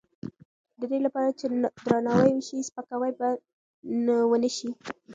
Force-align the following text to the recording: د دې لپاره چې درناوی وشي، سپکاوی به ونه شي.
د 0.79 0.81
دې 0.91 0.99
لپاره 1.05 1.29
چې 1.39 1.45
درناوی 1.85 2.31
وشي، 2.35 2.57
سپکاوی 2.69 3.11
به 3.19 3.29
ونه 4.31 4.49
شي. 4.57 4.69